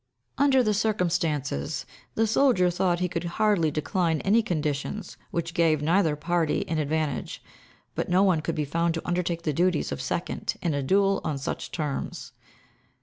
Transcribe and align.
Under 0.39 0.63
the 0.63 0.73
circumstances, 0.73 1.85
the 2.15 2.25
soldier 2.25 2.71
thought 2.71 3.01
he 3.01 3.07
could 3.07 3.25
hardly 3.37 3.69
decline 3.69 4.19
any 4.21 4.41
conditions 4.41 5.15
which 5.29 5.53
gave 5.53 5.83
neither 5.83 6.15
party 6.15 6.67
an 6.67 6.79
advantage, 6.79 7.43
but 7.93 8.09
no 8.09 8.23
one 8.23 8.41
could 8.41 8.55
be 8.55 8.65
found 8.65 8.95
to 8.95 9.07
undertake 9.07 9.43
the 9.43 9.53
duties 9.53 9.91
of 9.91 10.01
second 10.01 10.55
in 10.59 10.73
a 10.73 10.81
duel 10.81 11.21
on 11.23 11.37
such 11.37 11.71
terms. 11.71 12.31